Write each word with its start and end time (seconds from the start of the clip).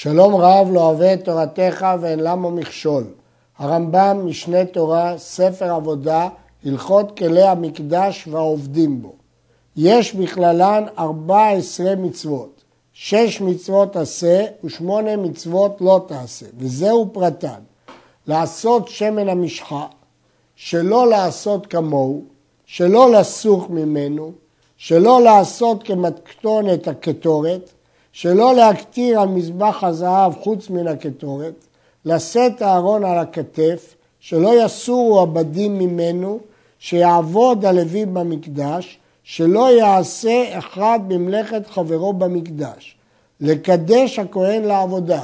שלום 0.00 0.34
רב 0.34 0.68
לא 0.72 0.80
אוהב 0.80 1.02
את 1.02 1.24
תורתך 1.24 1.86
ואין 2.00 2.20
למה 2.20 2.50
מכשול. 2.50 3.04
הרמב"ם, 3.58 4.26
משנה 4.26 4.64
תורה, 4.64 5.18
ספר 5.18 5.72
עבודה, 5.72 6.28
הלכות 6.64 7.18
כלי 7.18 7.42
המקדש 7.42 8.28
והעובדים 8.30 9.02
בו. 9.02 9.12
יש 9.76 10.14
בכללן 10.14 10.84
14 10.98 11.96
מצוות, 11.96 12.62
שש 12.92 13.40
מצוות 13.40 13.96
עשה 13.96 14.44
ושמונה 14.64 15.16
מצוות 15.16 15.80
לא 15.80 16.04
תעשה, 16.08 16.46
וזהו 16.58 17.10
פרטן. 17.12 17.60
לעשות 18.26 18.88
שמן 18.88 19.28
המשחה, 19.28 19.86
שלא 20.56 21.08
לעשות 21.08 21.66
כמוהו, 21.66 22.24
שלא 22.66 23.12
לסוך 23.12 23.70
ממנו, 23.70 24.32
שלא 24.76 25.20
לעשות 25.22 25.82
כמתכונת 25.82 26.88
הקטורת, 26.88 27.70
שלא 28.20 28.54
להקטיר 28.54 29.20
על 29.20 29.28
מזבח 29.28 29.84
הזהב 29.84 30.32
חוץ 30.34 30.70
מן 30.70 30.86
הקטורת, 30.86 31.64
לשאת 32.04 32.62
הארון 32.62 33.04
על 33.04 33.18
הכתף, 33.18 33.94
שלא 34.20 34.64
יסורו 34.64 35.20
הבדים 35.20 35.78
ממנו, 35.78 36.40
שיעבוד 36.78 37.64
הלוי 37.64 38.06
במקדש, 38.06 38.98
שלא 39.22 39.78
יעשה 39.78 40.58
אחד 40.58 41.00
במלאכת 41.08 41.66
חברו 41.66 42.12
במקדש, 42.12 42.96
לקדש 43.40 44.18
הכהן 44.18 44.62
לעבודה, 44.62 45.22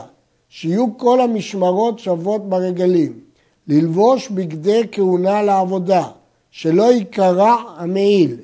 שיהיו 0.49 0.99
כל 0.99 1.21
המשמרות 1.21 1.99
שוות 1.99 2.49
ברגלים, 2.49 3.21
ללבוש 3.69 4.29
בגדי 4.29 4.83
כהונה 4.93 5.43
לעבודה, 5.43 6.05
שלא 6.51 6.93
ייקרע 6.93 7.55
המעיל, 7.77 8.37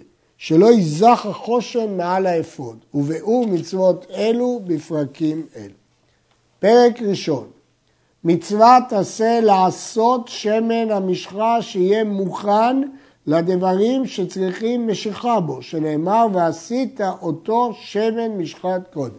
שלא 0.43 0.67
ייזך 0.67 1.27
החושן 1.31 1.97
מעל 1.97 2.27
האפוד, 2.27 2.79
ובאו 2.95 3.47
מצוות 3.47 4.07
אלו 4.15 4.61
בפרקים 4.65 5.47
אלו. 5.57 5.75
פרק 6.59 7.03
ראשון, 7.03 7.47
מצוות 8.25 8.93
עשה 8.93 9.41
לעשות 9.41 10.29
שמן 10.29 10.91
המשחה 10.91 11.63
שיהיה 11.63 12.05
מוכן 12.05 12.83
לדברים 13.27 14.07
שצריכים 14.07 14.89
משיכה 14.89 15.41
בו, 15.41 15.63
שנאמר 15.63 16.27
ועשית 16.33 17.01
אותו 17.23 17.73
שמן 17.81 18.39
משחת 18.39 18.93
קודש. 18.93 19.15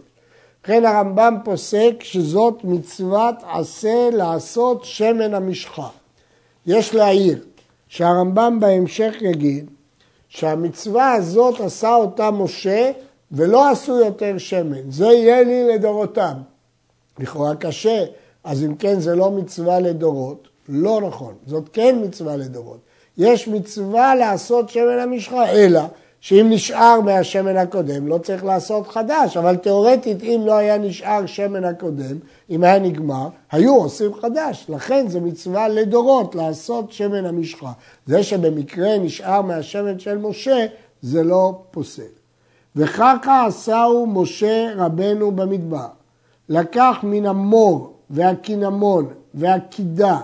לכן 0.64 0.84
הרמב"ם 0.84 1.36
פוסק 1.44 1.94
שזאת 2.00 2.64
מצוות 2.64 3.34
עשה 3.52 4.10
לעשות 4.12 4.84
שמן 4.84 5.34
המשחה. 5.34 5.88
יש 6.66 6.94
להעיר 6.94 7.44
שהרמב"ם 7.88 8.60
בהמשך 8.60 9.14
יגיד 9.20 9.70
שהמצווה 10.34 11.12
הזאת 11.12 11.60
עשה 11.60 11.94
אותה 11.94 12.30
משה 12.30 12.90
ולא 13.32 13.70
עשו 13.70 13.98
יותר 13.98 14.38
שמן, 14.38 14.90
זה 14.90 15.06
יהיה 15.06 15.42
לי 15.42 15.74
לדורותם. 15.74 16.32
לכאורה 17.18 17.54
קשה, 17.54 18.04
אז 18.44 18.64
אם 18.64 18.74
כן 18.74 19.00
זה 19.00 19.14
לא 19.14 19.30
מצווה 19.30 19.80
לדורות, 19.80 20.48
לא 20.68 21.00
נכון, 21.00 21.34
זאת 21.46 21.68
כן 21.72 21.98
מצווה 22.04 22.36
לדורות. 22.36 22.78
יש 23.18 23.48
מצווה 23.48 24.14
לעשות 24.14 24.68
שמן 24.68 24.98
המשחה, 25.02 25.50
אלא 25.50 25.80
שאם 26.22 26.46
נשאר 26.50 27.00
מהשמן 27.00 27.56
הקודם 27.56 28.08
לא 28.08 28.18
צריך 28.18 28.44
לעשות 28.44 28.88
חדש, 28.88 29.36
אבל 29.36 29.56
תאורטית 29.56 30.22
אם 30.22 30.42
לא 30.46 30.52
היה 30.52 30.78
נשאר 30.78 31.26
שמן 31.26 31.64
הקודם, 31.64 32.16
אם 32.50 32.64
היה 32.64 32.78
נגמר, 32.78 33.28
היו 33.52 33.74
עושים 33.76 34.14
חדש. 34.14 34.66
לכן 34.68 35.08
זה 35.08 35.20
מצווה 35.20 35.68
לדורות 35.68 36.34
לעשות 36.34 36.92
שמן 36.92 37.26
המשחה. 37.26 37.72
זה 38.06 38.22
שבמקרה 38.22 38.98
נשאר 38.98 39.42
מהשמן 39.42 39.98
של 39.98 40.18
משה, 40.18 40.66
זה 41.02 41.22
לא 41.22 41.62
פוסל. 41.70 42.02
וככה 42.76 43.46
עשהו 43.46 44.06
משה 44.06 44.72
רבנו 44.76 45.30
במדבר. 45.30 45.88
לקח 46.48 46.96
מן 47.02 47.26
המור 47.26 47.92
והקינמון 48.10 49.06
והקידה 49.34 50.18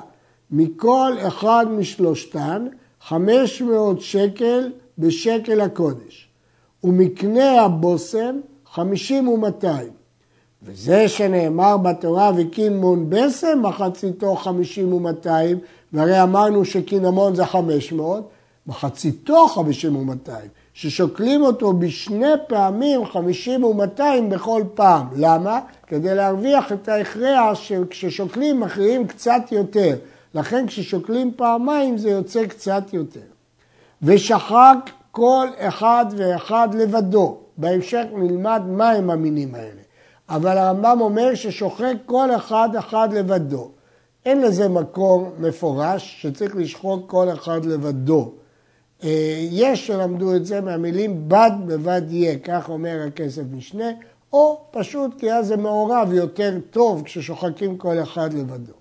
מכל 0.50 1.12
אחד 1.26 1.66
משלושתן 1.70 2.66
500 3.00 4.00
שקל 4.00 4.70
בשקל 4.98 5.60
הקודש, 5.60 6.28
ומקנה 6.84 7.62
הבושם 7.62 8.40
חמישים 8.66 9.28
ומאתיים. 9.28 9.98
וזה 10.62 11.08
שנאמר 11.08 11.76
בתורה 11.76 12.30
וקינמון 12.36 13.10
בסם 13.10 13.62
מחציתו 13.62 14.36
חמישים 14.36 14.92
ומאתיים, 14.92 15.58
והרי 15.92 16.22
אמרנו 16.22 16.64
שקינמון 16.64 17.34
זה 17.34 17.46
חמש 17.46 17.92
מאות, 17.92 18.28
מחציתו 18.66 19.48
חמישים 19.48 19.96
ומאתיים, 19.96 20.48
ששוקלים 20.74 21.42
אותו 21.42 21.72
בשני 21.72 22.32
פעמים 22.48 23.06
חמישים 23.06 23.64
ומאתיים 23.64 24.30
בכל 24.30 24.62
פעם. 24.74 25.06
למה? 25.16 25.60
כדי 25.86 26.14
להרוויח 26.14 26.72
את 26.72 26.88
ההכרח 26.88 27.54
שכששוקלים 27.54 28.60
מכריעים 28.60 29.06
קצת 29.06 29.42
יותר. 29.50 29.96
לכן 30.34 30.66
כששוקלים 30.66 31.32
פעמיים 31.36 31.98
זה 31.98 32.10
יוצא 32.10 32.46
קצת 32.46 32.82
יותר. 32.92 33.37
ושחק 34.02 34.90
כל 35.10 35.48
אחד 35.58 36.06
ואחד 36.16 36.68
לבדו. 36.74 37.36
בהמשך 37.56 38.04
נלמד 38.14 38.62
מה 38.66 38.90
הם 38.90 39.10
המינים 39.10 39.54
האלה. 39.54 39.82
אבל 40.28 40.58
הרמב"ם 40.58 41.00
אומר 41.00 41.34
ששוחק 41.34 41.94
כל 42.06 42.36
אחד 42.36 42.68
אחד 42.78 43.12
לבדו. 43.12 43.70
אין 44.26 44.40
לזה 44.40 44.68
מקור 44.68 45.32
מפורש 45.38 46.22
שצריך 46.22 46.56
לשחוק 46.56 47.10
כל 47.10 47.32
אחד 47.32 47.64
לבדו. 47.64 48.32
אה, 49.04 49.36
יש 49.50 49.86
שלמדו 49.86 50.36
את 50.36 50.46
זה 50.46 50.60
מהמילים 50.60 51.28
בד 51.28 51.50
בבד 51.66 52.02
יהיה, 52.08 52.38
כך 52.38 52.68
אומר 52.68 52.98
הכסף 53.06 53.42
משנה, 53.52 53.90
או 54.32 54.60
פשוט 54.70 55.18
כי 55.18 55.32
אז 55.32 55.46
זה 55.46 55.56
מעורב 55.56 56.12
יותר 56.12 56.58
טוב 56.70 57.02
כששוחקים 57.04 57.76
כל 57.76 58.02
אחד 58.02 58.32
לבדו. 58.32 58.72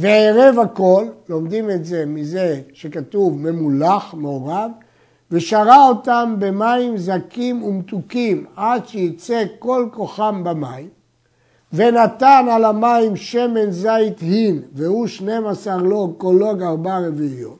וערב 0.00 0.58
הכל, 0.58 1.06
לומדים 1.28 1.70
את 1.70 1.84
זה 1.84 2.06
מזה 2.06 2.60
שכתוב 2.72 3.38
ממולח, 3.38 4.14
מעורב, 4.14 4.70
ושרה 5.30 5.88
אותם 5.88 6.34
במים 6.38 6.96
זכים 6.96 7.62
ומתוקים 7.62 8.46
עד 8.56 8.88
שיצא 8.88 9.44
כל 9.58 9.88
כוחם 9.92 10.44
במים, 10.44 10.88
ונתן 11.72 12.46
על 12.50 12.64
המים 12.64 13.16
שמן 13.16 13.70
זית 13.70 14.20
הין, 14.20 14.62
והוא 14.72 15.06
12 15.06 15.76
לוג, 15.76 16.14
כל 16.18 16.36
לוג 16.38 16.62
ארבע 16.62 16.98
רביעיות. 16.98 17.58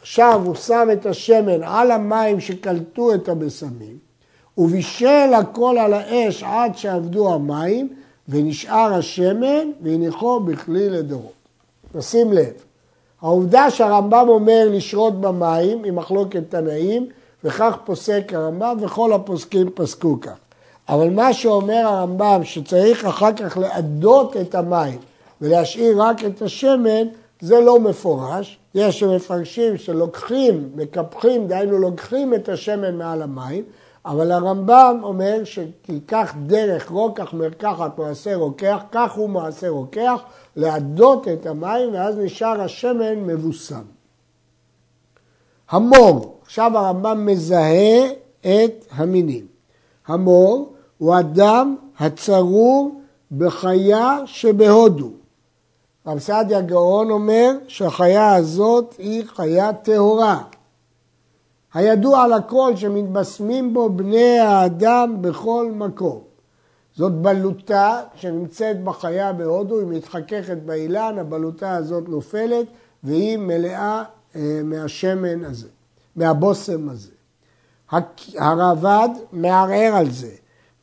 עכשיו 0.00 0.42
הוא 0.44 0.54
שם 0.54 0.88
את 0.92 1.06
השמן 1.06 1.62
על 1.62 1.90
המים 1.90 2.40
שקלטו 2.40 3.14
את 3.14 3.28
הבשמים, 3.28 3.98
ובישל 4.58 5.34
הכל 5.36 5.76
על 5.80 5.94
האש 5.94 6.42
עד 6.42 6.76
שעבדו 6.76 7.34
המים, 7.34 7.88
ונשאר 8.28 8.94
השמן, 8.94 9.70
והניחו 9.82 10.40
בכלי 10.40 10.90
לדורות. 10.90 11.41
נשים 11.94 12.32
לב, 12.32 12.52
העובדה 13.22 13.70
שהרמב"ם 13.70 14.26
אומר 14.28 14.68
לשרות 14.70 15.20
במים 15.20 15.84
היא 15.84 15.92
מחלוקת 15.92 16.42
תנאים, 16.48 17.06
וכך 17.44 17.76
פוסק 17.84 18.32
הרמב"ם 18.34 18.76
וכל 18.80 19.12
הפוסקים 19.12 19.70
פסקו 19.74 20.20
כך. 20.20 20.36
אבל 20.88 21.10
מה 21.10 21.32
שאומר 21.32 21.86
הרמב"ם 21.86 22.40
שצריך 22.44 23.04
אחר 23.04 23.32
כך 23.32 23.56
לאדות 23.56 24.36
את 24.36 24.54
המים 24.54 24.98
ולהשאיר 25.40 26.02
רק 26.02 26.24
את 26.24 26.42
השמן, 26.42 27.06
זה 27.40 27.60
לא 27.60 27.80
מפורש. 27.80 28.58
יש 28.74 29.00
שמפרשים 29.00 29.76
שלוקחים, 29.76 30.68
מקפחים, 30.74 31.46
דהיינו 31.46 31.78
לוקחים 31.78 32.34
את 32.34 32.48
השמן 32.48 32.96
מעל 32.96 33.22
המים, 33.22 33.64
אבל 34.06 34.32
הרמב"ם 34.32 35.00
אומר 35.02 35.42
כך 36.08 36.34
דרך 36.46 36.90
רוקח 36.90 37.32
מרקחת 37.32 37.98
מעשה 37.98 38.36
רוקח, 38.36 38.82
כך 38.92 39.12
הוא 39.12 39.30
מעשה 39.30 39.68
רוקח, 39.68 40.22
להדות 40.56 41.28
את 41.28 41.46
המים 41.46 41.94
ואז 41.94 42.18
נשאר 42.18 42.60
השמן 42.60 43.14
מבוסם. 43.14 43.82
המור, 45.70 46.38
עכשיו 46.42 46.78
הרמב"ם 46.78 47.26
מזהה 47.26 48.06
את 48.40 48.84
המינים. 48.90 49.46
המור 50.06 50.74
הוא 50.98 51.18
אדם 51.18 51.76
הצרור 51.98 53.00
בחיה 53.32 54.18
שבהודו. 54.26 55.10
רב 56.06 56.18
סעדיה 56.18 56.60
גאון 56.60 57.10
אומר 57.10 57.50
שהחיה 57.68 58.34
הזאת 58.34 58.94
היא 58.98 59.24
חיה 59.26 59.72
טהורה. 59.72 60.42
הידוע 61.74 62.26
לכל 62.28 62.76
שמתבשמים 62.76 63.74
בו 63.74 63.88
בני 63.88 64.38
האדם 64.38 65.16
בכל 65.20 65.70
מקום. 65.74 66.31
זאת 66.96 67.12
בלוטה 67.12 68.02
שנמצאת 68.14 68.84
בחיה 68.84 69.32
בהודו, 69.32 69.78
היא 69.78 69.86
מתחככת 69.86 70.56
באילן, 70.56 71.18
הבלוטה 71.18 71.76
הזאת 71.76 72.08
נופלת 72.08 72.66
והיא 73.04 73.36
מלאה 73.36 74.02
אה, 74.36 74.60
מהשמן 74.64 75.44
הזה, 75.44 75.68
מהבושם 76.16 76.88
הזה. 76.88 77.10
הרעב"ד 78.38 79.08
מערער 79.32 79.96
על 79.96 80.10
זה 80.10 80.30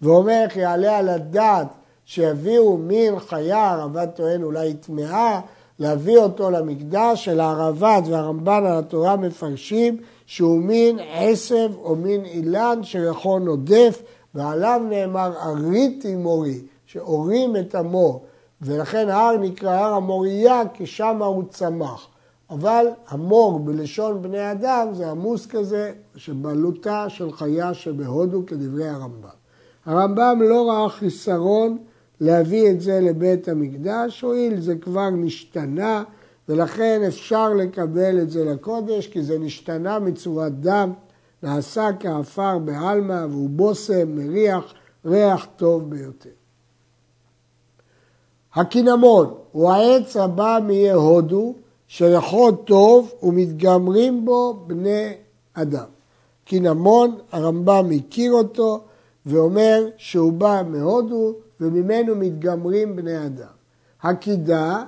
ואומר 0.01 0.43
איך 0.43 0.57
יעלה 0.57 0.97
על 0.97 1.09
הדעת 1.09 1.67
שיביאו 2.05 2.77
מין 2.77 3.19
חיה, 3.19 3.71
הרעב"ד 3.71 4.07
טוען 4.15 4.43
אולי 4.43 4.73
טמאה, 4.73 5.39
להביא 5.79 6.17
אותו 6.17 6.51
למקדש, 6.51 7.25
של 7.25 7.39
הרעב"ד 7.39 8.01
והרמב"ן 8.09 8.65
על 8.65 8.77
התורה 8.77 9.15
מפרשים 9.15 9.97
שהוא 10.25 10.59
מין 10.59 10.99
עשב 11.13 11.69
או 11.83 11.95
מין 11.95 12.25
אילן 12.25 12.79
שיכול 12.83 13.41
נודף 13.41 14.01
ועליו 14.35 14.81
נאמר 14.89 15.33
אריתי 15.43 16.15
מורי, 16.15 16.61
שאורים 16.85 17.55
את 17.55 17.75
המור. 17.75 18.25
ולכן 18.61 19.09
ההר 19.09 19.37
נקרא 19.37 19.71
הר 19.71 19.93
המוריה 19.93 20.61
כי 20.73 20.85
שם 20.85 21.23
הוא 21.23 21.43
צמח. 21.49 22.07
אבל 22.49 22.85
המור 23.07 23.59
בלשון 23.59 24.21
בני 24.21 24.51
אדם 24.51 24.87
זה 24.93 25.11
עמוס 25.11 25.45
כזה 25.45 25.91
שבעלותה 26.15 27.09
של 27.09 27.31
חיה 27.31 27.73
שבהודו 27.73 28.45
כדברי 28.47 28.87
הרמב"ם. 28.87 29.29
הרמב"ם 29.85 30.41
לא 30.41 30.69
ראה 30.69 30.89
חיסרון 30.89 31.77
להביא 32.19 32.71
את 32.71 32.81
זה 32.81 32.99
לבית 32.99 33.47
המקדש, 33.47 34.21
הואיל 34.21 34.61
זה 34.61 34.75
כבר 34.75 35.09
נשתנה 35.09 36.03
ולכן 36.49 37.01
אפשר 37.07 37.53
לקבל 37.53 38.21
את 38.21 38.29
זה 38.29 38.45
לקודש 38.45 39.07
כי 39.07 39.23
זה 39.23 39.39
נשתנה 39.39 39.99
מצורת 39.99 40.59
דם, 40.59 40.93
נעשה 41.43 41.89
כעפר 41.99 42.57
בעלמא 42.59 43.25
והוא 43.29 43.49
בושם, 43.49 44.15
מריח, 44.15 44.73
ריח 45.05 45.47
טוב 45.55 45.89
ביותר. 45.89 46.29
הקינמון 48.53 49.33
הוא 49.51 49.71
העץ 49.71 50.17
הבא 50.17 50.59
מאי 50.67 50.91
הודו 50.91 51.55
שריחו 51.87 52.51
טוב 52.51 53.11
ומתגמרים 53.23 54.25
בו 54.25 54.63
בני 54.67 55.13
אדם. 55.53 55.85
קינמון, 56.45 57.17
הרמב"ם 57.31 57.89
הכיר 57.95 58.33
אותו 58.33 58.83
ואומר 59.25 59.85
שהוא 59.97 60.33
בא 60.33 60.61
מהודו 60.67 61.33
וממנו 61.59 62.15
מתגמרים 62.15 62.95
בני 62.95 63.25
אדם. 63.25 63.53
הקידה 64.01 64.83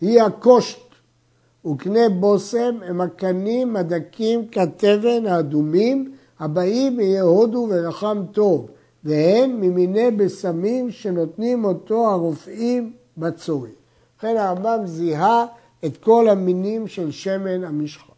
היא 0.00 0.22
הקושט 0.22 0.91
וקנה 1.66 2.08
בושם 2.08 2.78
הם 2.86 3.00
הקנים 3.00 3.76
הדקים 3.76 4.48
כתבן 4.48 5.26
האדומים 5.26 6.12
הבאים 6.40 6.96
מאי 6.96 7.18
הודו 7.18 7.66
ורחם 7.70 8.22
טוב 8.32 8.68
והם 9.04 9.60
ממיני 9.60 10.10
בשמים 10.10 10.90
שנותנים 10.90 11.64
אותו 11.64 12.10
הרופאים 12.10 12.92
בצורי. 13.16 13.70
לכן 14.18 14.36
הרמב"ם 14.36 14.80
זיהה 14.84 15.46
את 15.84 15.96
כל 15.96 16.28
המינים 16.28 16.88
של 16.88 17.10
שמן 17.10 17.64
המשחה. 17.64 18.12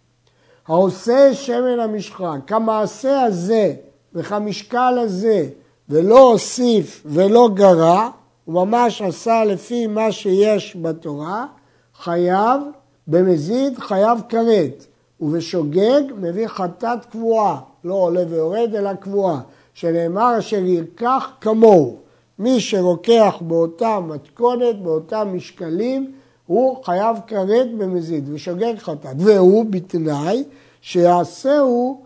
העושה 0.67 1.35
שמן 1.35 1.81
המשחה 1.81 2.35
כמעשה 2.47 3.23
הזה 3.23 3.75
וכמשקל 4.15 4.99
הזה 4.99 5.49
ולא 5.89 6.33
הוסיף 6.33 7.03
ולא 7.07 7.49
גרע, 7.55 8.09
הוא 8.45 8.55
ממש 8.55 9.03
עשה 9.03 9.45
לפי 9.45 9.87
מה 9.87 10.13
שיש 10.13 10.77
בתורה, 10.83 11.47
חייב 11.95 12.61
במזיד 13.09 13.79
חייב 13.79 14.19
כרת, 14.29 14.87
ובשוגג 15.21 16.03
מביא 16.17 16.49
חטאת 16.49 17.05
קבועה, 17.05 17.61
לא 17.85 17.95
עולה 17.95 18.23
ויורד 18.29 18.75
אלא 18.75 18.95
קבועה, 18.95 19.41
שנאמר 19.75 20.39
אשר 20.39 20.65
ירקח 20.65 21.31
כמוהו. 21.41 21.97
מי 22.39 22.61
שרוקח 22.61 23.35
באותה 23.41 24.01
מתכונת, 24.01 24.83
באותם 24.83 25.29
משקלים, 25.33 26.13
הוא 26.47 26.85
חייב 26.85 27.17
כרת 27.27 27.75
במזיד 27.79 28.29
ושוגג 28.33 28.79
חטאת, 28.79 29.17
והוא 29.19 29.65
בתנאי 29.71 30.45
שיעשהו 30.81 32.05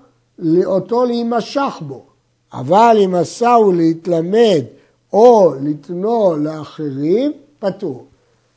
אותו 0.64 1.04
להימשך 1.04 1.78
בו. 1.80 2.02
אבל 2.52 2.96
אם 3.04 3.14
עשהו 3.14 3.72
להתלמד 3.72 4.62
או 5.12 5.54
לתנו 5.62 6.36
לאחרים, 6.36 7.32
פטור. 7.58 8.04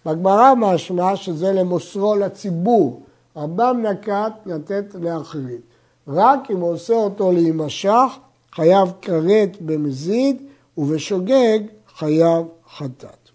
בגמרא 0.06 0.54
משמע 0.58 1.16
שזה 1.16 1.52
למוסרו 1.52 2.16
לציבור, 2.16 3.02
רמב"ם 3.38 3.86
נקט 3.86 4.34
לתת 4.46 4.96
לאחרים. 5.02 5.62
רק 6.08 6.52
אם 6.52 6.60
הוא 6.60 6.74
עושה 6.74 6.94
אותו 6.94 7.32
להימשך, 7.32 8.12
חייב 8.52 8.92
כרת 9.02 9.62
במזיד, 9.62 10.42
ובשוגג 10.78 11.60
חייב 11.96 12.46
חטאת. 12.78 13.30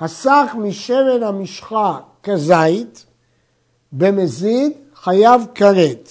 הסך 0.00 0.54
משמן 0.58 1.22
המשחה 1.22 1.98
כזית, 2.22 3.06
במזיד 3.92 4.72
חייב 4.94 5.42
כרת. 5.54 6.10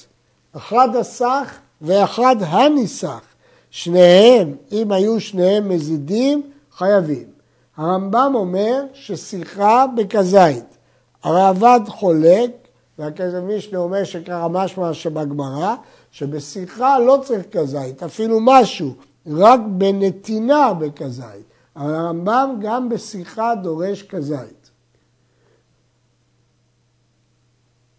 אחד 0.57 0.95
הסך 0.95 1.57
ואחד 1.81 2.35
הניסח. 2.39 3.21
שניהם, 3.69 4.55
אם 4.71 4.91
היו 4.91 5.19
שניהם 5.19 5.69
מזידים, 5.69 6.51
חייבים. 6.71 7.34
הרמב"ם 7.77 8.31
אומר 8.35 8.83
ששיחה 8.93 9.85
בכזית. 9.97 10.77
הראב"ד 11.23 11.79
חולק, 11.87 12.51
והכסף 12.99 13.39
מישנה 13.43 13.79
אומר 13.79 14.03
שככה 14.03 14.47
משמע 14.47 14.93
שבגמרא, 14.93 15.75
שבשיחה 16.11 16.99
לא 16.99 17.19
צריך 17.23 17.45
כזית, 17.51 18.03
אפילו 18.03 18.39
משהו, 18.41 18.93
רק 19.27 19.59
בנתינה 19.67 20.73
בכזית. 20.73 21.45
אבל 21.75 21.93
הרמב"ם 21.93 22.55
גם 22.61 22.89
בשיחה 22.89 23.55
דורש 23.55 24.03
כזית. 24.03 24.71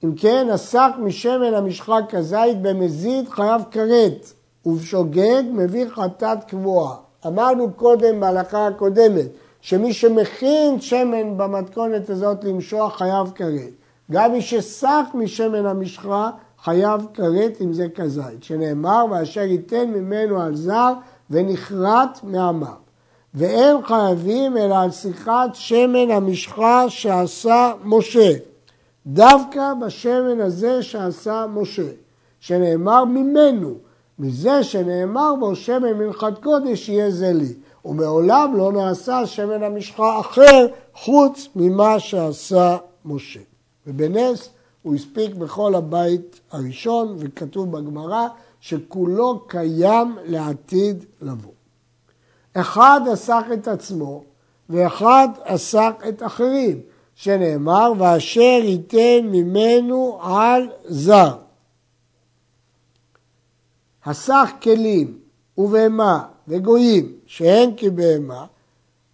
אם 0.04 0.14
כן, 0.14 0.48
הסק 0.52 0.90
משמן 0.98 1.54
המשחה 1.54 1.98
כזית 2.08 2.62
במזיד 2.62 3.28
חייב 3.28 3.62
כרת, 3.70 4.32
ובשוגג 4.66 5.42
מביא 5.52 5.88
חטאת 5.88 6.44
קבועה. 6.44 6.96
אמרנו 7.26 7.72
קודם 7.72 8.20
בהלכה 8.20 8.66
הקודמת, 8.66 9.26
שמי 9.66 9.92
שמכין 9.92 10.80
שמן 10.80 11.38
במתכונת 11.38 12.10
הזאת 12.10 12.44
למשוח 12.44 12.98
חייב 12.98 13.32
כרת. 13.34 13.70
גם 14.10 14.32
מי 14.32 14.42
שסק 14.42 15.04
משמן 15.14 15.66
המשחה 15.66 16.30
חייב 16.62 17.06
כרת 17.14 17.60
אם 17.60 17.72
זה 17.72 17.86
כזית, 17.94 18.42
שנאמר 18.42 19.04
ואשר 19.10 19.40
ייתן 19.40 19.90
ממנו 19.90 20.40
על 20.40 20.56
זר 20.56 20.92
ונכרת 21.30 22.24
מעמיו. 22.24 22.68
ואין 23.34 23.76
חייבים 23.84 24.56
אלא 24.56 24.78
על 24.78 24.90
שיחת 24.90 25.50
שמן 25.54 26.10
המשחה 26.10 26.84
שעשה 26.88 27.72
משה, 27.84 28.32
דווקא 29.06 29.74
בשמן 29.74 30.40
הזה 30.40 30.82
שעשה 30.82 31.46
משה, 31.54 31.88
שנאמר 32.40 33.04
ממנו, 33.04 33.74
מזה 34.18 34.64
שנאמר 34.64 35.34
בו 35.40 35.56
שמן 35.56 35.92
מנחת 35.92 36.42
קודש 36.42 36.88
יהיה 36.88 37.10
זה 37.10 37.32
לי. 37.32 37.54
ומעולם 37.86 38.56
לא 38.56 38.72
נעשה 38.72 39.26
שמן 39.26 39.62
המשחה 39.62 40.20
אחר 40.20 40.66
חוץ 40.94 41.48
ממה 41.56 42.00
שעשה 42.00 42.76
משה. 43.04 43.40
ובנס 43.86 44.48
הוא 44.82 44.94
הספיק 44.94 45.34
בכל 45.34 45.74
הבית 45.74 46.40
הראשון, 46.50 47.16
וכתוב 47.18 47.72
בגמרא 47.72 48.28
שכולו 48.60 49.46
קיים 49.46 50.18
לעתיד 50.24 51.04
לבוא. 51.20 51.52
אחד 52.52 53.00
עסק 53.12 53.44
את 53.52 53.68
עצמו 53.68 54.24
ואחד 54.70 55.28
עסק 55.44 55.94
את 56.08 56.22
אחרים, 56.22 56.80
שנאמר, 57.14 57.92
ואשר 57.98 58.60
ייתן 58.62 59.20
ממנו 59.22 60.18
על 60.22 60.68
זר. 60.84 61.36
הסך 64.04 64.50
כלים 64.62 65.18
ובהמה 65.58 66.24
וגויים 66.48 67.12
שאין 67.26 67.74
כבהמה, 67.76 68.46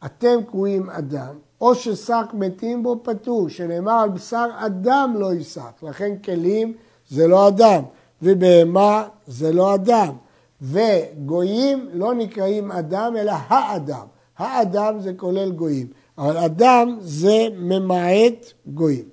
אתם 0.04 0.36
קרויים 0.48 0.90
אדם, 0.90 1.34
או 1.60 1.74
ששק 1.74 2.26
מתים 2.32 2.82
בו 2.82 3.00
פטור, 3.02 3.48
שנאמר 3.48 3.92
על 3.92 4.08
בשר 4.10 4.48
אדם 4.54 5.14
לא 5.18 5.32
יישק, 5.32 5.82
לכן 5.82 6.18
כלים 6.24 6.74
זה 7.08 7.26
לא 7.26 7.48
אדם, 7.48 7.82
ובהמה 8.22 9.08
זה 9.26 9.52
לא 9.52 9.74
אדם, 9.74 10.14
וגויים 10.62 11.88
לא 11.92 12.14
נקראים 12.14 12.72
אדם 12.72 13.16
אלא 13.16 13.32
האדם, 13.46 14.06
האדם 14.38 15.00
זה 15.00 15.12
כולל 15.16 15.52
גויים, 15.52 15.86
אבל 16.18 16.36
אדם 16.36 16.96
זה 17.00 17.46
ממעט 17.56 18.52
גויים. 18.66 19.08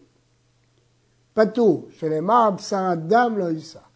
פטור, 1.33 1.87
שנאמר 1.99 2.49
בשר 2.49 2.89
אדם 2.93 3.37
לא 3.37 3.45
יישק. 3.45 3.88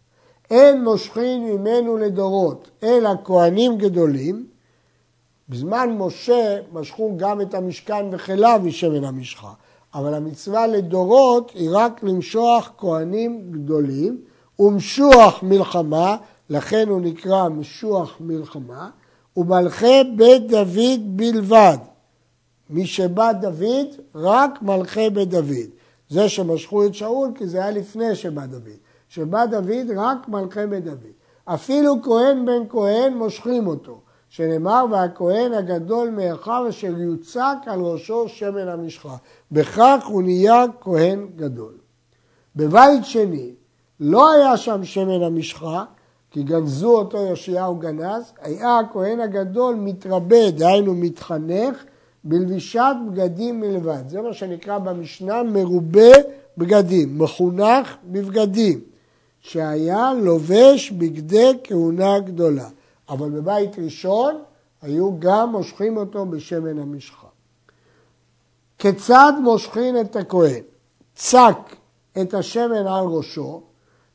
אין 0.50 0.84
מושכין 0.84 1.44
ממנו 1.44 1.96
לדורות, 1.96 2.70
אלא 2.82 3.10
כהנים 3.24 3.78
גדולים. 3.78 4.46
בזמן 5.48 5.96
משה 5.98 6.60
משכו 6.72 7.12
גם 7.16 7.40
את 7.40 7.54
המשכן 7.54 8.06
וכליו 8.12 8.60
משמן 8.64 9.04
המשחה, 9.04 9.52
אבל 9.94 10.14
המצווה 10.14 10.66
לדורות 10.66 11.52
היא 11.54 11.68
רק 11.72 12.02
למשוח 12.02 12.72
כהנים 12.78 13.50
גדולים 13.50 14.20
ומשוח 14.58 15.42
מלחמה, 15.42 16.16
לכן 16.50 16.88
הוא 16.88 17.00
נקרא 17.00 17.48
משוח 17.48 18.16
מלחמה, 18.20 18.90
ומלכי 19.36 20.04
בית 20.16 20.46
דוד 20.48 21.00
בלבד. 21.06 21.78
משבא 22.70 23.32
דוד, 23.32 23.86
רק 24.14 24.62
מלכי 24.62 25.10
בית 25.10 25.28
דוד. 25.28 25.70
זה 26.08 26.28
שמשכו 26.28 26.86
את 26.86 26.94
שאול 26.94 27.28
כי 27.34 27.46
זה 27.46 27.58
היה 27.58 27.70
לפני 27.70 28.14
שבא 28.14 28.46
דוד. 28.46 28.83
שבא 29.14 29.46
דוד 29.46 29.90
רק 29.96 30.28
מלכי 30.28 30.66
בית 30.66 30.84
דוד. 30.84 31.14
אפילו 31.44 32.02
כהן 32.02 32.46
בן 32.46 32.68
כהן 32.68 33.14
מושכים 33.14 33.66
אותו, 33.66 34.00
שנאמר 34.28 34.84
והכהן 34.90 35.52
הגדול 35.52 36.10
מאחיו 36.10 36.66
אשר 36.68 36.98
יוצק 36.98 37.56
על 37.66 37.80
ראשו 37.80 38.28
שמן 38.28 38.68
המשחה. 38.68 39.16
בכך 39.52 40.04
הוא 40.06 40.22
נהיה 40.22 40.64
כהן 40.80 41.26
גדול. 41.36 41.72
בבית 42.56 43.04
שני 43.04 43.54
לא 44.00 44.32
היה 44.32 44.56
שם 44.56 44.84
שמן 44.84 45.22
המשחה, 45.22 45.84
כי 46.30 46.42
גנזו 46.42 46.98
אותו 46.98 47.26
יאשיהו 47.30 47.76
גנז, 47.76 48.32
היה 48.42 48.78
הכהן 48.78 49.20
הגדול 49.20 49.74
מתרבה, 49.74 50.50
דהיינו 50.50 50.94
מתחנך, 50.94 51.84
בלבישת 52.24 52.94
בגדים 53.10 53.60
מלבד. 53.60 54.08
זה 54.08 54.20
מה 54.20 54.32
שנקרא 54.32 54.78
במשנה 54.78 55.42
מרובה 55.42 56.12
בגדים, 56.58 57.18
מחונך 57.18 57.96
בבגדים, 58.04 58.93
שהיה 59.44 60.12
לובש 60.14 60.90
בגדי 60.90 61.52
כהונה 61.64 62.18
גדולה. 62.18 62.68
אבל 63.08 63.30
בבית 63.30 63.78
ראשון 63.78 64.42
היו 64.82 65.18
גם 65.18 65.50
מושכים 65.52 65.96
אותו 65.96 66.26
בשמן 66.26 66.78
המשחה. 66.78 67.26
כיצד 68.78 69.32
מושכים 69.42 70.00
את 70.00 70.16
הכהן? 70.16 70.62
צק 71.14 71.58
את 72.22 72.34
השמן 72.34 72.86
על 72.86 73.04
ראשו 73.06 73.62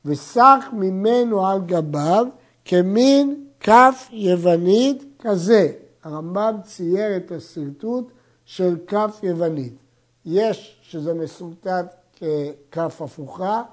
וסח 0.06 0.66
ממנו 0.74 1.48
על 1.48 1.60
גביו 1.66 2.26
כמין 2.66 3.46
כף 3.60 4.08
יוונית 4.12 5.04
כזה. 5.20 5.72
הרמב"ם 6.04 6.56
צייר 6.64 7.18
את 7.18 7.32
השרטוט 7.32 8.12
של 8.46 8.78
כף 8.88 9.20
יוונית. 9.24 9.74
יש 10.26 10.80
שזה 10.82 11.14
מסורטט 11.14 11.96
ככף 12.72 13.02
הפוכה, 13.02 13.64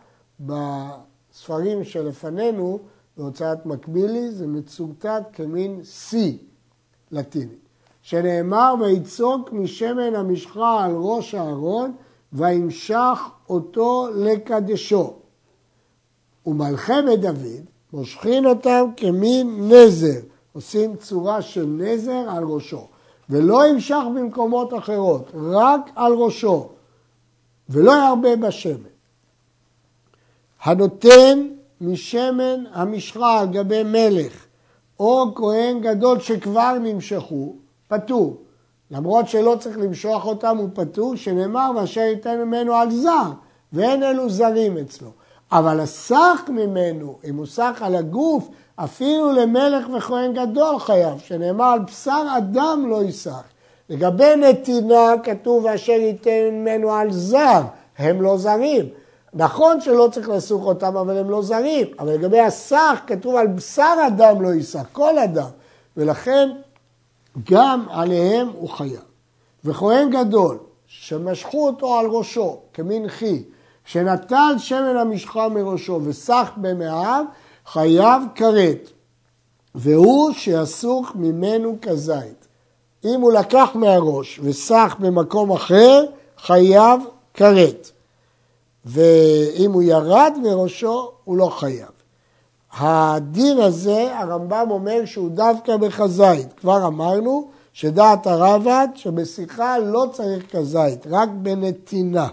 בספרים 1.36 1.84
שלפנינו, 1.84 2.78
בהוצאת 3.16 3.66
מקבילי, 3.66 4.30
זה 4.30 4.46
מצורטט 4.46 5.22
כמין 5.32 5.80
C 6.10 6.16
לטיני, 7.10 7.54
שנאמר 8.02 8.74
ויצוק 8.80 9.52
משמן 9.52 10.14
המשחה 10.14 10.84
על 10.84 10.92
ראש 10.94 11.34
הארון 11.34 11.92
וימשך 12.32 13.18
אותו 13.48 14.08
לקדשו. 14.14 15.14
ומלכי 16.46 16.92
בית 17.06 17.20
דוד 17.20 17.64
מושכין 17.92 18.46
אותם 18.46 18.84
כמין 18.96 19.72
נזר, 19.72 20.20
עושים 20.52 20.96
צורה 20.96 21.42
של 21.42 21.66
נזר 21.66 22.24
על 22.28 22.44
ראשו, 22.44 22.88
ולא 23.30 23.68
ימשך 23.68 24.02
במקומות 24.16 24.74
אחרות, 24.74 25.30
רק 25.34 25.90
על 25.94 26.12
ראשו, 26.12 26.68
ולא 27.68 27.92
ירבה 27.92 28.36
בשמן. 28.36 28.95
הנותן 30.66 31.46
משמן 31.80 32.64
המשחה 32.72 33.40
על 33.40 33.46
גבי 33.46 33.82
מלך, 33.82 34.46
או 35.00 35.34
כהן 35.34 35.80
גדול 35.80 36.20
שכבר 36.20 36.78
נמשכו, 36.80 37.54
פטור. 37.88 38.36
למרות 38.90 39.28
שלא 39.28 39.56
צריך 39.60 39.78
למשוח 39.78 40.26
אותם, 40.26 40.56
הוא 40.56 40.68
פטור, 40.74 41.16
שנאמר, 41.16 41.70
ואשר 41.76 42.00
ייתן 42.00 42.38
ממנו 42.38 42.74
על 42.74 42.90
זר, 42.90 43.30
ואין 43.72 44.02
אלו 44.02 44.30
זרים 44.30 44.78
אצלו. 44.78 45.10
אבל 45.52 45.80
הסך 45.80 46.40
ממנו, 46.48 47.18
אם 47.24 47.36
הוא 47.36 47.46
סך 47.46 47.78
על 47.80 47.96
הגוף, 47.96 48.48
אפילו 48.76 49.32
למלך 49.32 49.86
וכהן 49.96 50.32
גדול 50.32 50.78
חייב, 50.78 51.18
שנאמר 51.18 51.64
על 51.64 51.78
בשר 51.78 52.26
אדם 52.38 52.86
לא 52.88 53.04
יסח. 53.04 53.42
לגבי 53.90 54.36
נתינה 54.36 55.12
כתוב 55.22 55.64
ואשר 55.64 55.92
ייתן 55.92 56.48
ממנו 56.52 56.92
על 56.92 57.12
זר, 57.12 57.62
הם 57.98 58.22
לא 58.22 58.36
זרים. 58.36 58.86
נכון 59.36 59.80
שלא 59.80 60.08
צריך 60.12 60.28
לסוך 60.28 60.64
אותם, 60.64 60.96
אבל 60.96 61.18
הם 61.18 61.30
לא 61.30 61.42
זרים. 61.42 61.86
אבל 61.98 62.12
לגבי 62.12 62.40
הסך 62.40 63.00
כתוב 63.06 63.36
על 63.36 63.46
בשר 63.46 63.94
אדם 64.06 64.42
לא 64.42 64.48
ייסח, 64.48 64.84
כל 64.92 65.18
אדם. 65.18 65.48
ולכן 65.96 66.48
גם 67.50 67.84
עליהם 67.90 68.48
הוא 68.54 68.68
חייב. 68.68 69.00
וכהן 69.64 70.10
גדול, 70.10 70.58
שמשכו 70.86 71.66
אותו 71.66 71.98
על 71.98 72.06
ראשו 72.06 72.58
כמין 72.72 73.08
חי, 73.08 73.42
שנטל 73.84 74.54
שמן 74.58 74.96
המשחה 74.96 75.48
מראשו 75.48 76.00
וסח 76.04 76.50
במאיו, 76.56 77.24
חייב 77.66 78.22
כרת, 78.34 78.90
והוא 79.74 80.32
שיסוך 80.32 81.12
ממנו 81.14 81.76
כזית. 81.82 82.46
אם 83.04 83.20
הוא 83.20 83.32
לקח 83.32 83.70
מהראש 83.74 84.40
וסח 84.42 84.96
במקום 84.98 85.50
אחר, 85.52 86.04
חייב 86.38 87.00
כרת. 87.34 87.90
ואם 88.86 89.72
הוא 89.72 89.82
ירד 89.82 90.32
מראשו, 90.42 91.12
הוא 91.24 91.36
לא 91.36 91.46
חייב. 91.58 91.90
הדין 92.72 93.58
הזה, 93.58 94.18
הרמב"ם 94.18 94.66
אומר 94.70 95.04
שהוא 95.04 95.30
דווקא 95.30 95.76
בכזית. 95.76 96.52
כבר 96.52 96.86
אמרנו 96.86 97.50
שדעת 97.72 98.26
הרב"ד 98.26 98.88
שבשיחה 98.94 99.78
לא 99.78 100.06
צריך 100.12 100.56
כזית, 100.56 101.06
רק 101.06 101.28
בנתינה. 101.42 102.28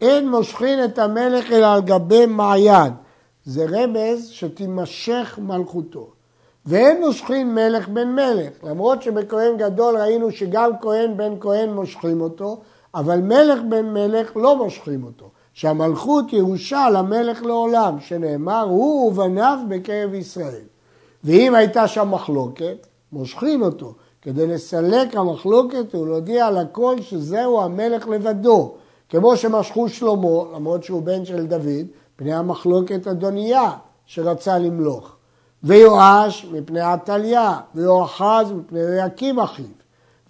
אין 0.00 0.30
מושכין 0.30 0.84
את 0.84 0.98
המלך 0.98 1.50
אלא 1.50 1.74
על 1.74 1.80
גבי 1.80 2.26
מעיין. 2.26 2.92
זה 3.44 3.66
רמז 3.70 4.28
שתימשך 4.28 5.38
מלכותו. 5.42 6.13
ואין 6.66 7.00
מושכין 7.00 7.54
מלך 7.54 7.88
בן 7.88 8.08
מלך, 8.08 8.52
למרות 8.62 9.02
שבכהן 9.02 9.56
גדול 9.56 9.96
ראינו 9.96 10.30
שגם 10.30 10.70
כהן 10.80 11.16
בן 11.16 11.32
כהן 11.40 11.70
מושכים 11.70 12.20
אותו, 12.20 12.60
אבל 12.94 13.20
מלך 13.20 13.60
בן 13.68 13.86
מלך 13.86 14.36
לא 14.36 14.56
מושכים 14.56 15.04
אותו. 15.04 15.30
שהמלכות 15.54 16.32
ירושה 16.32 16.90
למלך 16.90 17.42
לעולם, 17.42 18.00
שנאמר 18.00 18.66
הוא 18.68 19.08
ובניו 19.08 19.58
בקרב 19.68 20.14
ישראל. 20.14 20.62
ואם 21.24 21.54
הייתה 21.54 21.88
שם 21.88 22.10
מחלוקת, 22.10 22.86
מושכים 23.12 23.62
אותו, 23.62 23.94
כדי 24.22 24.46
לסלק 24.46 25.16
המחלוקת 25.16 25.94
ולהודיע 25.94 26.50
לכל 26.50 26.96
שזהו 27.00 27.60
המלך 27.60 28.08
לבדו. 28.08 28.74
כמו 29.08 29.36
שמשכו 29.36 29.88
שלמה, 29.88 30.54
למרות 30.54 30.84
שהוא 30.84 31.02
בן 31.02 31.24
של 31.24 31.46
דוד, 31.46 31.86
פני 32.16 32.34
המחלוקת 32.34 33.06
אדוניה 33.06 33.70
שרצה 34.06 34.58
למלוך. 34.58 35.16
ויואש 35.64 36.46
מפני 36.52 36.80
עתליה, 36.80 37.58
ויואחז 37.74 38.52
מפני 38.52 38.80
יקים 39.06 39.40
אחיו. 39.40 39.64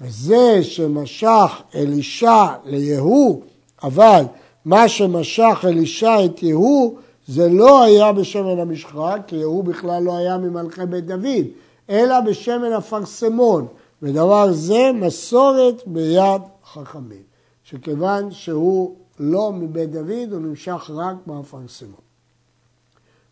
וזה 0.01 0.59
שמשך 0.63 1.63
אלישע 1.75 2.47
ליהוא, 2.65 3.43
אבל 3.83 4.23
מה 4.65 4.89
שמשך 4.89 5.65
אלישע 5.65 6.25
את 6.25 6.43
יהוא, 6.43 6.97
זה 7.27 7.49
לא 7.49 7.83
היה 7.83 8.13
בשמן 8.13 8.59
המשחה, 8.59 9.15
כי 9.27 9.37
יהוא 9.37 9.65
בכלל 9.65 10.03
לא 10.03 10.17
היה 10.17 10.39
ממלכי 10.39 10.87
בית 10.87 11.07
דוד, 11.07 11.45
אלא 11.91 12.21
בשמן 12.21 12.73
אפרסמון, 12.73 13.67
ודבר 14.03 14.53
זה 14.53 14.91
מסורת 14.95 15.83
ביד 15.87 16.43
חכמים. 16.73 17.23
שכיוון 17.65 18.31
שהוא 18.31 18.95
לא 19.21 19.53
מבית 19.53 19.91
דוד, 19.91 20.33
הוא 20.33 20.41
נמשך 20.41 20.91
רק 20.95 21.17
באפרסמון. 21.27 22.05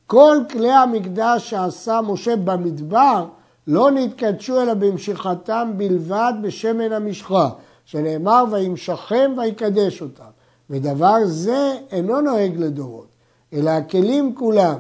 כל 0.06 0.37
כלי 0.50 0.73
המקדש 0.73 1.50
שעשה 1.50 2.00
משה 2.00 2.37
במדבר 2.37 3.26
לא 3.66 3.90
נתקדשו 3.90 4.62
אלא 4.62 4.75
במשיכתם 4.75 5.73
בלבד 5.76 6.32
בשמן 6.42 6.92
המשחה, 6.92 7.49
שנאמר 7.85 8.44
וימשכם 8.50 9.32
ויקדש 9.37 10.02
אותם. 10.02 10.25
ודבר 10.71 11.16
זה 11.25 11.76
אינו 11.90 12.21
נוהג 12.21 12.56
לדורות, 12.56 13.06
אלא 13.52 13.71
הכלים 13.71 14.35
כולם 14.35 14.76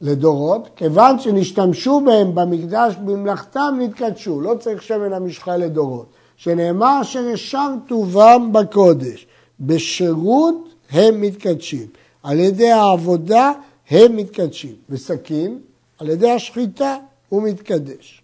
לדורות, 0.00 0.68
כיוון 0.76 1.18
שנשתמשו 1.18 2.00
בהם 2.00 2.34
במקדש 2.34 2.94
במלאכתם 3.04 3.74
נתקדשו, 3.78 4.40
לא 4.40 4.54
צריך 4.60 4.82
שמן 4.82 5.12
המשחה 5.12 5.56
לדורות. 5.56 6.06
שנאמר 6.36 6.98
אשר 7.00 7.24
ישר 7.24 7.70
טובם 7.88 8.52
בקודש, 8.52 9.26
בשירות 9.60 10.68
הם 10.90 11.20
מתקדשים, 11.20 11.86
על 12.22 12.40
ידי 12.40 12.70
העבודה 12.70 13.52
הם 13.90 14.16
מתקדשים, 14.16 14.74
וסכין 14.88 15.58
על 15.98 16.08
ידי 16.08 16.30
השחיטה 16.30 16.96
הוא 17.28 17.42
מתקדש. 17.42 18.22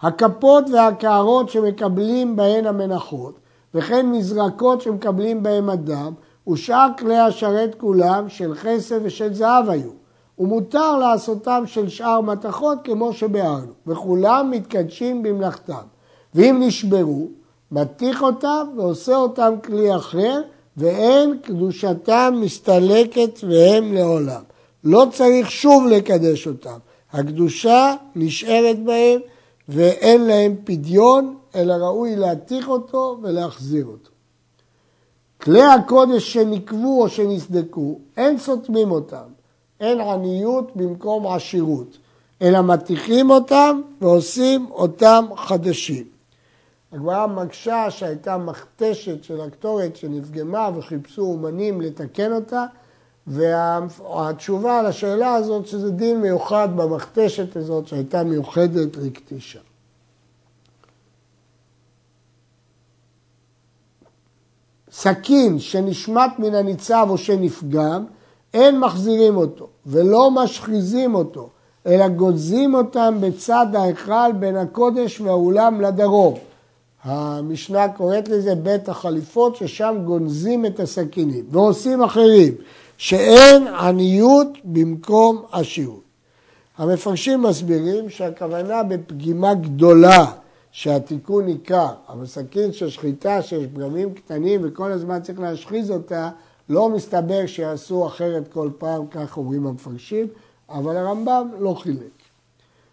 הכפות 0.00 0.64
והקערות 0.72 1.48
שמקבלים 1.48 2.36
בהן 2.36 2.66
המנחות, 2.66 3.38
וכן 3.74 4.06
מזרקות 4.06 4.80
שמקבלים 4.80 5.42
בהם 5.42 5.70
אדם, 5.70 6.12
ושאר 6.48 6.88
כלי 6.98 7.18
השרת 7.18 7.74
כולם 7.74 8.28
של 8.28 8.54
כסף 8.62 8.98
ושל 9.02 9.34
זהב 9.34 9.68
היו. 9.68 9.90
ומותר 10.38 10.96
לעשותם 10.96 11.62
של 11.66 11.88
שאר 11.88 12.20
מתכות 12.20 12.78
כמו 12.84 13.12
שביארנו, 13.12 13.72
וכולם 13.86 14.50
מתקדשים 14.50 15.22
במלאכתם. 15.22 15.82
ואם 16.34 16.56
נשברו, 16.60 17.28
מתיך 17.70 18.22
אותם 18.22 18.68
ועושה 18.76 19.16
אותם 19.16 19.54
כלי 19.64 19.96
אחר, 19.96 20.42
ואין 20.80 21.38
קדושתם 21.42 22.34
מסתלקת 22.40 23.40
והם 23.48 23.94
לעולם. 23.94 24.42
לא 24.84 25.06
צריך 25.12 25.50
שוב 25.50 25.86
לקדש 25.86 26.46
אותם. 26.46 26.78
הקדושה 27.12 27.94
נשארת 28.16 28.84
בהם 28.84 29.20
ואין 29.68 30.24
להם 30.24 30.56
פדיון, 30.64 31.36
אלא 31.54 31.72
ראוי 31.72 32.16
להתיך 32.16 32.68
אותו 32.68 33.18
ולהחזיר 33.22 33.86
אותו. 33.86 34.10
כלי 35.42 35.62
הקודש 35.62 36.32
שנקבו 36.32 37.02
או 37.02 37.08
שנסדקו, 37.08 37.98
אין 38.16 38.38
סותמים 38.38 38.90
אותם, 38.90 39.28
אין 39.80 40.00
עניות 40.00 40.76
במקום 40.76 41.26
עשירות, 41.26 41.98
אלא 42.42 42.62
מתיכים 42.62 43.30
אותם 43.30 43.80
ועושים 44.00 44.66
אותם 44.70 45.24
חדשים. 45.36 46.19
הגמרא 46.92 47.26
מקשה 47.26 47.90
שהייתה 47.90 48.36
מכתשת 48.36 49.24
של 49.24 49.40
הקטורת 49.40 49.96
שנפגמה 49.96 50.70
וחיפשו 50.76 51.22
אומנים 51.22 51.80
לתקן 51.80 52.32
אותה, 52.32 52.66
והתשובה 53.26 54.82
לשאלה 54.82 55.34
הזאת 55.34 55.66
שזה 55.66 55.90
דין 55.90 56.20
מיוחד 56.20 56.68
במכתשת 56.76 57.56
הזאת 57.56 57.88
שהייתה 57.88 58.24
מיוחדת 58.24 58.96
לקטישה. 58.96 59.58
סכין 64.90 65.58
שנשמט 65.58 66.38
מן 66.38 66.54
הניצב 66.54 67.06
או 67.10 67.18
שנפגם, 67.18 68.04
אין 68.54 68.78
מחזירים 68.80 69.36
אותו 69.36 69.68
ולא 69.86 70.30
משחיזים 70.30 71.14
אותו, 71.14 71.50
אלא 71.86 72.08
גוזים 72.08 72.74
אותם 72.74 73.18
בצד 73.20 73.66
ההיכל 73.74 74.32
בין 74.32 74.56
הקודש 74.56 75.20
והאולם 75.20 75.80
לדרום. 75.80 76.49
המשנה 77.04 77.88
קוראת 77.88 78.28
לזה 78.28 78.54
בית 78.54 78.88
החליפות, 78.88 79.56
ששם 79.56 79.96
גונזים 80.04 80.66
את 80.66 80.80
הסכינים, 80.80 81.44
ועושים 81.50 82.02
אחרים, 82.02 82.54
שאין 82.96 83.66
עניות 83.66 84.48
במקום 84.64 85.42
עשירות. 85.52 86.00
המפרשים 86.78 87.42
מסבירים 87.42 88.10
שהכוונה 88.10 88.82
בפגימה 88.82 89.54
גדולה 89.54 90.26
שהתיקון 90.72 91.46
עיקר, 91.46 91.88
אבל 92.08 92.26
סכין 92.26 92.72
של 92.72 92.90
שחיטה 92.90 93.42
שיש 93.42 93.66
פגמים 93.74 94.14
קטנים 94.14 94.60
וכל 94.64 94.92
הזמן 94.92 95.20
צריך 95.22 95.40
להשחיז 95.40 95.90
אותה, 95.90 96.30
לא 96.68 96.88
מסתבר 96.88 97.46
שיעשו 97.46 98.06
אחרת 98.06 98.48
כל 98.52 98.70
פעם, 98.78 99.06
כך 99.06 99.36
אומרים 99.36 99.66
המפרשים, 99.66 100.26
אבל 100.70 100.96
הרמב"ם 100.96 101.48
לא 101.58 101.74
חילק. 101.74 102.20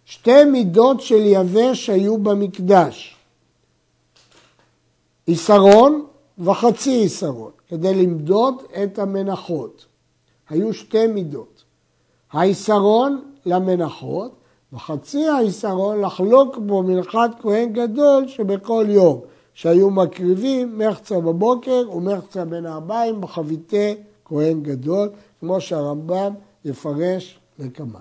שתי 0.05 0.43
מידות 0.43 1.01
של 1.01 1.21
יבש 1.25 1.89
היו 1.89 2.17
במקדש, 2.17 3.16
עיסרון 5.27 6.05
וחצי 6.37 6.91
עיסרון, 6.91 7.51
כדי 7.67 7.93
למדוד 7.93 8.55
את 8.83 8.99
המנחות. 8.99 9.85
היו 10.49 10.73
שתי 10.73 11.07
מידות. 11.07 11.63
העיסרון 12.31 13.31
למנחות 13.45 14.31
וחצי 14.73 15.27
העיסרון 15.27 16.01
לחלוק 16.01 16.57
בו 16.57 16.83
מנחת 16.83 17.31
כהן 17.41 17.73
גדול 17.73 18.27
שבכל 18.27 18.85
יום, 18.89 19.21
שהיו 19.53 19.89
מקריבים 19.89 20.77
מחצה 20.77 21.19
בבוקר 21.19 21.83
ומחצה 21.93 22.45
בין 22.45 22.65
הארבעים 22.65 23.21
בחביתי 23.21 23.95
כהן 24.25 24.63
גדול, 24.63 25.09
כמו 25.39 25.61
שהרמב"ם 25.61 26.33
יפרש 26.65 27.39
לקמן. 27.59 27.99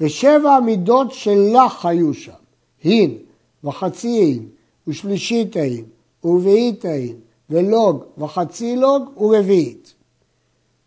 ושבע 0.00 0.60
מידות 0.60 1.12
של 1.12 1.52
לך 1.52 1.86
היו 1.86 2.14
שם, 2.14 2.32
הין 2.82 3.18
וחצי 3.64 4.08
הין 4.08 4.48
ושלישית 4.88 5.56
ההין 5.56 5.84
ורביעית 6.24 6.84
ההין 6.84 7.16
ולוג 7.50 8.04
וחצי 8.18 8.76
לוג 8.76 9.22
ורביעית. 9.22 9.94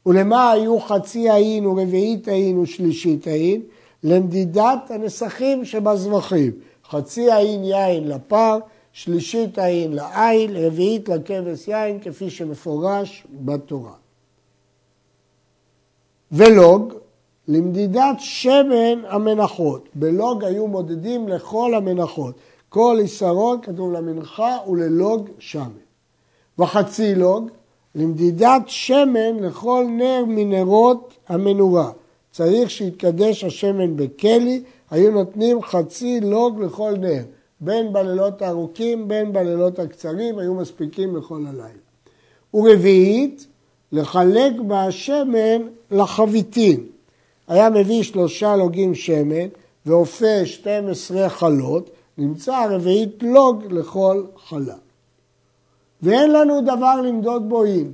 ולמה 0.06 0.52
היו 0.52 0.80
חצי 0.80 1.30
ההין 1.30 1.66
ורביעית 1.66 2.28
ההין 2.28 2.58
ושלישית 2.58 3.28
ההין? 3.28 3.62
למדידת 4.04 4.92
הנסכים 4.92 5.66
שבזבחים. 5.66 6.52
חצי 6.90 7.32
ההין 7.32 7.64
יין 7.64 8.08
לפר, 8.08 8.58
שלישית 8.94 9.58
ההין 9.58 9.94
לעיל, 9.94 10.58
רביעית 10.66 11.10
לכבש 11.10 11.68
יין, 11.68 12.00
כפי 12.00 12.30
שמפורש 12.30 13.24
בתורה. 13.32 13.94
ולוג, 16.32 16.94
למדידת 17.48 18.16
שמן 18.20 19.06
המנחות. 19.08 19.90
בלוג 19.96 20.44
היו 20.44 20.68
מודדים 20.68 21.28
לכל 21.28 21.74
המנחות. 21.76 22.36
כל 22.74 22.98
עשרון 23.04 23.60
כתוב 23.62 23.92
למנחה 23.92 24.58
וללוג 24.70 25.30
שמן. 25.40 25.70
וחצי 26.60 27.16
לוג, 27.16 27.50
למדידת 27.96 28.62
שמן 28.68 29.40
לכל 29.40 29.86
נר 29.90 30.24
מנרות 30.28 31.14
המנורה. 31.28 31.92
צריך 32.32 32.70
שיתקדש 32.70 33.44
השמן 33.44 33.96
בכלי, 33.96 34.64
היו 34.92 35.12
נותנים 35.12 35.62
חצי 35.62 36.20
לוג 36.22 36.62
לכל 36.62 36.94
נר, 37.00 37.24
בין 37.60 37.94
בלילות 37.94 38.42
הארוכים, 38.42 39.08
בין 39.08 39.34
בלילות 39.34 39.80
הקצרים, 39.80 40.40
היו 40.40 40.54
מספיקים 40.54 41.18
לכל 41.18 41.42
הלילה. 41.48 41.82
ורביעית, 42.54 43.48
לחלק 43.92 44.54
בשמן 44.68 45.68
לחביתין. 45.92 46.84
היה 47.48 47.70
מביא 47.70 48.04
שלושה 48.04 48.56
לוגים 48.56 48.96
שמן 48.96 49.48
ואופה 49.86 50.46
12 50.46 51.30
חלות, 51.30 51.90
נמצא 52.18 52.66
רביעית 52.70 53.24
לוג 53.24 53.64
לכל 53.70 54.26
חלה. 54.38 54.76
ואין 56.02 56.32
לנו 56.32 56.62
דבר 56.62 57.02
למדוד 57.02 57.50
בו 57.50 57.64
איל. 57.64 57.92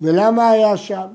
ולמה 0.00 0.50
היה 0.50 0.76
שם? 0.76 1.06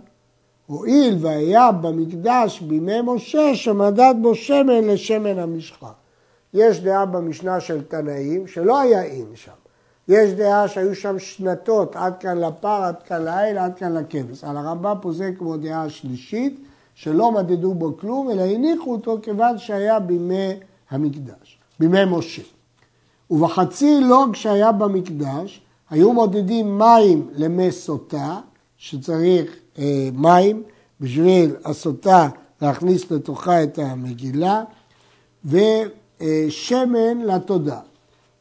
הואיל 0.68 1.16
והיה 1.20 1.72
במקדש 1.72 2.62
בימי 2.62 3.02
משה 3.04 3.56
שמדד 3.56 4.16
בו 4.22 4.36
שמן 4.36 4.84
לשמן 4.84 5.40
המשחה. 5.40 5.92
יש 6.54 6.80
דעה 6.80 7.06
במשנה 7.06 7.60
של 7.60 7.84
תנאים 7.84 8.48
שלא 8.48 8.80
היה 8.80 9.04
אין 9.04 9.36
שם. 9.36 9.52
יש 10.08 10.34
דעה 10.34 10.68
שהיו 10.68 10.96
שם 10.96 11.20
שנתות, 11.20 11.96
עד 11.96 12.14
כאן 12.20 12.38
לפר, 12.38 12.84
עד 12.84 13.04
כאן 13.04 13.22
לעיל, 13.22 13.58
עד 13.58 13.76
כאן 13.76 13.94
לכבש. 13.98 14.44
על 14.44 14.58
הרמב"ם 14.58 14.96
פוזק 15.02 15.32
כמו 15.38 15.58
דעה 15.58 15.90
שלישית, 15.90 16.60
שלא 16.96 17.32
מדדו 17.32 17.74
בו 17.74 17.98
כלום, 17.98 18.30
אלא 18.30 18.42
הניחו 18.42 18.92
אותו 18.92 19.18
כיוון 19.22 19.58
שהיה 19.58 20.00
בימי 20.00 20.54
המקדש, 20.90 21.59
בימי 21.80 22.06
משה. 22.08 22.42
ובחצי 23.32 24.00
לוג 24.02 24.36
שהיה 24.36 24.72
במקדש, 24.72 25.62
היו 25.90 26.14
מודדים 26.14 26.78
מים 26.78 27.28
למי 27.36 27.72
סוטה, 27.72 28.40
שצריך 28.78 29.56
אה, 29.80 30.10
מים 30.14 30.64
בשביל 31.02 31.56
הסוטה 31.66 32.30
להכניס 32.62 33.12
לתוכה 33.12 33.64
את 33.64 33.80
המגילה, 33.80 34.64
ושמן 35.46 37.22
לתודה. 37.26 37.80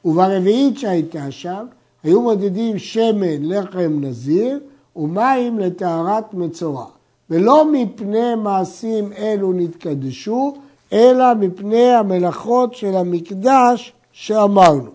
וברביעית 0.04 0.78
שהייתה 0.78 1.30
שם, 1.30 1.66
היו 2.02 2.22
מודדים 2.22 2.78
שמן 2.78 3.44
לחם 3.44 3.98
נזיר 4.00 4.60
ומים 4.96 5.58
לטהרת 5.58 6.34
מצורע. 6.34 6.86
ולא 7.30 7.72
מפני 7.72 8.34
מעשים 8.34 9.12
אלו 9.12 9.52
נתקדשו, 9.52 10.54
אלא 10.92 11.34
מפני 11.34 11.92
המלאכות 11.92 12.74
של 12.74 12.96
המקדש 12.96 13.92
שאמרנו. 14.12 14.90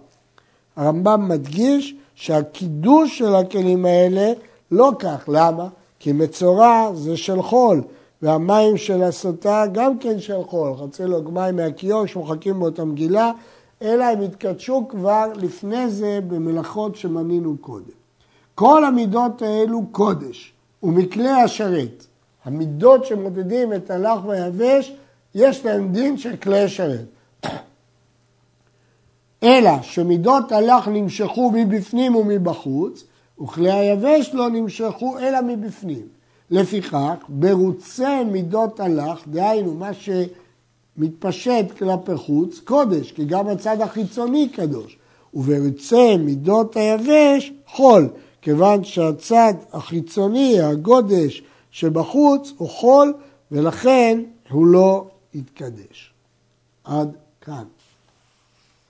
הרמב"ם 0.75 1.29
מדגיש 1.29 1.95
שהקידוש 2.15 3.17
של 3.17 3.35
הכלים 3.35 3.85
האלה 3.85 4.33
לא 4.71 4.91
כך. 4.99 5.23
למה? 5.27 5.67
כי 5.99 6.11
מצורע 6.11 6.89
זה 6.93 7.17
של 7.17 7.41
חול, 7.41 7.81
והמים 8.21 8.77
של 8.77 9.03
הסוטה 9.03 9.63
גם 9.71 9.97
כן 9.97 10.19
של 10.19 10.43
חול. 10.43 10.73
חצי 10.77 11.03
לו 11.03 11.31
מים 11.31 11.55
מהכיור 11.55 12.05
שמוחקים 12.05 12.59
באותה 12.59 12.85
מגילה, 12.85 13.31
אלא 13.81 14.03
הם 14.03 14.21
התקדשו 14.21 14.85
כבר 14.89 15.25
לפני 15.35 15.89
זה 15.89 16.19
במלאכות 16.27 16.95
שמנינו 16.95 17.57
קודם. 17.61 18.03
כל 18.55 18.85
המידות 18.85 19.41
האלו 19.41 19.81
קודש, 19.91 20.53
ומכלי 20.83 21.29
השרת. 21.29 22.05
המידות 22.45 23.05
שמודדים 23.05 23.73
את 23.73 23.91
הלך 23.91 24.25
והיבש, 24.25 24.93
יש 25.35 25.65
להם 25.65 25.91
דין 25.91 26.17
של 26.17 26.35
כלי 26.35 26.59
השרת. 26.59 27.05
אלא 29.43 29.81
שמידות 29.81 30.51
הלך 30.51 30.87
נמשכו 30.87 31.51
מבפנים 31.51 32.15
ומבחוץ, 32.15 33.03
וכלי 33.41 33.71
היבש 33.71 34.29
לא 34.33 34.49
נמשכו 34.49 35.19
אלא 35.19 35.39
מבפנים. 35.41 36.07
לפיכך, 36.51 37.15
ברוצי 37.29 38.23
מידות 38.31 38.79
הלך, 38.79 39.27
דהיינו 39.27 39.73
מה 39.73 39.89
שמתפשט 39.93 41.65
כלפי 41.77 42.15
חוץ, 42.15 42.59
קודש, 42.59 43.11
כי 43.11 43.25
גם 43.25 43.47
הצד 43.47 43.81
החיצוני 43.81 44.49
קדוש. 44.49 44.97
וברוצי 45.33 46.17
מידות 46.17 46.77
היבש, 46.77 47.53
חול, 47.67 48.09
כיוון 48.41 48.83
שהצד 48.83 49.53
החיצוני, 49.73 50.61
הגודש 50.61 51.43
שבחוץ, 51.71 52.53
הוא 52.57 52.69
חול, 52.69 53.13
ולכן 53.51 54.21
הוא 54.49 54.65
לא 54.65 55.05
יתקדש. 55.33 56.13
עד 56.83 57.17
כאן. 57.41 57.67